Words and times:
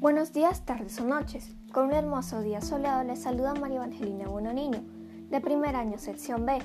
Buenos 0.00 0.32
días, 0.32 0.64
tardes 0.64 1.00
o 1.00 1.04
noches. 1.04 1.56
Con 1.72 1.86
un 1.86 1.92
hermoso 1.92 2.40
día 2.40 2.60
soleado 2.60 3.02
les 3.02 3.20
saluda 3.20 3.54
María 3.54 3.78
Evangelina 3.78 4.28
Bononino, 4.28 4.78
de 5.28 5.40
primer 5.40 5.74
año 5.74 5.98
sección 5.98 6.46
B, 6.46 6.60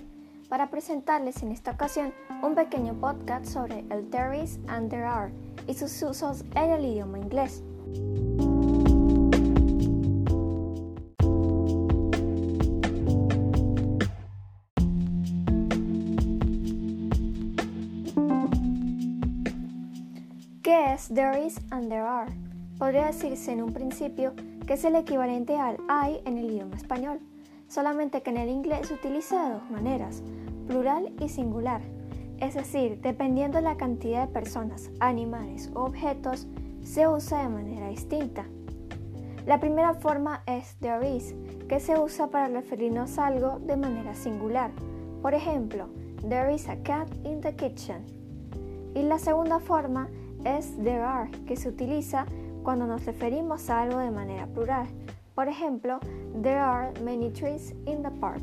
para 0.49 0.69
presentarles 0.69 1.41
en 1.41 1.51
esta 1.51 1.71
ocasión 1.71 2.13
un 2.43 2.53
pequeño 2.53 2.93
podcast 2.93 3.45
sobre 3.45 3.85
el 3.89 4.07
there 4.11 4.39
is 4.39 4.59
and 4.67 4.91
there 4.91 5.03
are 5.03 5.33
y 5.67 5.73
sus 5.73 5.99
usos 6.03 6.45
en 6.53 6.69
el 6.73 6.85
idioma 6.85 7.17
inglés. 7.17 7.63
¿Qué 20.61 20.93
es 20.93 21.07
there 21.07 21.43
is 21.43 21.59
and 21.71 21.89
there 21.89 22.03
are? 22.03 22.52
Podría 22.77 23.07
decirse 23.07 23.51
en 23.51 23.61
un 23.61 23.71
principio 23.71 24.33
que 24.65 24.73
es 24.73 24.83
el 24.83 24.95
equivalente 24.95 25.57
al 25.57 25.77
hay 25.87 26.21
en 26.25 26.37
el 26.37 26.51
idioma 26.51 26.75
español, 26.75 27.19
solamente 27.67 28.21
que 28.21 28.31
en 28.31 28.37
el 28.37 28.49
inglés 28.49 28.87
se 28.87 28.95
utiliza 28.95 29.47
de 29.47 29.53
dos 29.53 29.69
maneras, 29.69 30.23
plural 30.67 31.13
y 31.19 31.29
singular. 31.29 31.81
Es 32.39 32.55
decir, 32.55 32.99
dependiendo 33.01 33.57
de 33.57 33.63
la 33.63 33.77
cantidad 33.77 34.27
de 34.27 34.33
personas, 34.33 34.89
animales 34.99 35.69
o 35.75 35.83
objetos, 35.83 36.47
se 36.83 37.07
usa 37.07 37.43
de 37.43 37.49
manera 37.49 37.89
distinta. 37.89 38.45
La 39.45 39.59
primera 39.59 39.93
forma 39.93 40.41
es 40.45 40.75
there 40.79 41.07
is, 41.15 41.35
que 41.67 41.79
se 41.79 41.99
usa 41.99 42.27
para 42.27 42.47
referirnos 42.47 43.17
a 43.19 43.27
algo 43.27 43.59
de 43.59 43.77
manera 43.77 44.15
singular. 44.15 44.71
Por 45.21 45.33
ejemplo, 45.33 45.87
there 46.27 46.53
is 46.53 46.67
a 46.69 46.77
cat 46.83 47.07
in 47.23 47.41
the 47.41 47.55
kitchen. 47.55 48.03
Y 48.95 49.03
la 49.03 49.19
segunda 49.19 49.59
forma 49.59 50.09
es 50.43 50.75
there 50.83 51.01
are, 51.01 51.29
que 51.45 51.55
se 51.55 51.69
utiliza 51.69 52.25
cuando 52.63 52.87
nos 52.87 53.05
referimos 53.05 53.69
a 53.69 53.81
algo 53.81 53.99
de 53.99 54.09
manera 54.09 54.47
plural. 54.47 54.87
Por 55.35 55.47
ejemplo, 55.47 55.99
there 56.41 56.59
are 56.59 56.91
many 57.01 57.29
trees 57.31 57.73
in 57.85 58.01
the 58.01 58.11
park. 58.19 58.41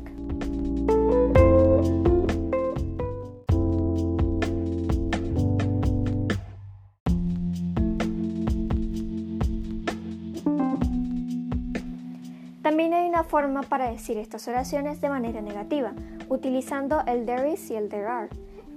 También 12.61 12.93
hay 12.93 13.09
una 13.09 13.23
forma 13.23 13.63
para 13.63 13.89
decir 13.89 14.17
estas 14.17 14.47
oraciones 14.47 15.01
de 15.01 15.09
manera 15.09 15.41
negativa, 15.41 15.93
utilizando 16.29 17.01
el 17.05 17.25
there 17.25 17.51
is 17.51 17.69
y 17.71 17.75
el 17.75 17.89
there 17.89 18.05
are. 18.05 18.29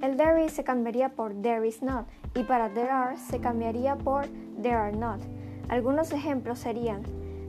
El 0.02 0.16
there 0.16 0.44
is 0.44 0.52
se 0.52 0.64
cambiaría 0.64 1.10
por 1.10 1.34
there 1.42 1.66
is 1.66 1.82
not 1.82 2.06
y 2.34 2.44
para 2.44 2.68
there 2.68 2.90
are 2.90 3.16
se 3.16 3.38
cambiaría 3.38 3.96
por 3.96 4.26
there 4.60 4.76
are 4.76 4.92
not. 4.92 5.20
Algunos 5.68 6.12
ejemplos 6.12 6.58
serían 6.58 7.02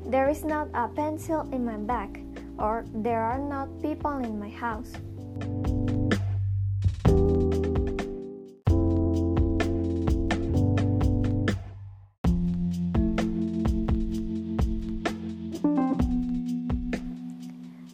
There 0.10 0.30
is 0.30 0.46
not 0.46 0.68
a 0.74 0.88
pencil 0.88 1.48
in 1.52 1.66
my 1.66 1.78
bag 1.78 2.24
or 2.58 2.86
There 2.94 3.22
are 3.22 3.40
not 3.40 3.70
people 3.82 4.24
in 4.24 4.40
my 4.40 4.52
house. 4.52 4.92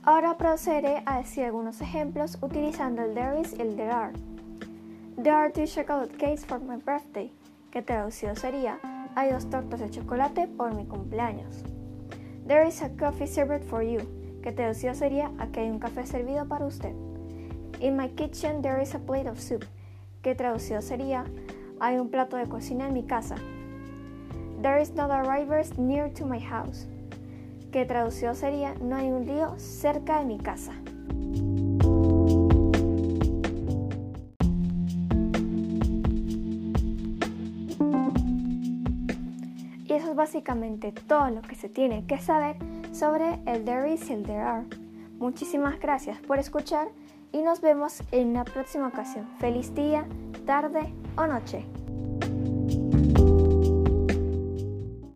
Ahora 0.03 0.35
procederé 0.37 1.03
a 1.05 1.19
decir 1.19 1.45
algunos 1.45 1.79
ejemplos 1.79 2.37
utilizando 2.41 3.03
el 3.03 3.13
there 3.13 3.39
is 3.39 3.53
y 3.57 3.61
el 3.61 3.75
there 3.75 3.91
are. 3.91 4.11
There 5.17 5.35
are 5.35 5.51
two 5.51 5.67
chocolate 5.67 6.17
cakes 6.17 6.45
for 6.45 6.59
my 6.59 6.77
birthday, 6.77 7.31
que 7.69 7.81
traducido 7.81 8.35
sería 8.35 8.79
hay 9.15 9.31
dos 9.31 9.45
tortas 9.49 9.79
de 9.81 9.89
chocolate 9.89 10.47
por 10.47 10.73
mi 10.73 10.85
cumpleaños. 10.85 11.63
There 12.47 12.65
is 12.65 12.81
a 12.81 12.89
coffee 12.89 13.27
served 13.27 13.63
for 13.65 13.83
you, 13.83 13.99
que 14.41 14.51
traducido 14.51 14.95
sería 14.95 15.29
aquí 15.37 15.59
hay 15.59 15.69
un 15.69 15.79
café 15.79 16.05
servido 16.07 16.47
para 16.47 16.65
usted. 16.65 16.95
In 17.81 17.97
my 17.97 18.07
kitchen 18.15 18.61
there 18.61 18.81
is 18.81 18.95
a 18.95 18.99
plate 18.99 19.27
of 19.27 19.39
soup, 19.39 19.65
que 20.23 20.33
traducido 20.33 20.81
sería 20.81 21.25
hay 21.79 21.97
un 21.97 22.09
plato 22.09 22.37
de 22.37 22.47
cocina 22.47 22.87
en 22.87 22.93
mi 22.93 23.03
casa. 23.03 23.35
There 24.61 24.81
is 24.81 24.93
not 24.93 25.11
a 25.11 25.23
near 25.77 26.09
to 26.13 26.25
my 26.25 26.39
house, 26.39 26.87
que 27.71 27.85
traducido 27.85 28.33
sería 28.33 28.75
no 28.79 28.95
hay 28.95 29.11
un 29.11 29.27
río 29.27 29.59
cerca 29.59 30.19
de 30.19 30.25
mi 30.25 30.37
casa. 30.37 30.71
Básicamente 40.15 40.91
todo 40.91 41.29
lo 41.29 41.41
que 41.41 41.55
se 41.55 41.69
tiene 41.69 42.05
que 42.05 42.19
saber 42.19 42.55
sobre 42.91 43.39
el 43.45 43.63
there 43.65 43.91
is 43.91 44.09
y 44.09 44.13
el 44.13 44.23
there 44.23 44.41
are. 44.41 44.65
Muchísimas 45.19 45.79
gracias 45.79 46.19
por 46.19 46.39
escuchar 46.39 46.89
y 47.31 47.41
nos 47.41 47.61
vemos 47.61 48.01
en 48.11 48.29
una 48.29 48.43
próxima 48.43 48.87
ocasión. 48.87 49.27
Feliz 49.39 49.73
día, 49.73 50.05
tarde 50.45 50.93
o 51.15 51.27
noche. 51.27 51.65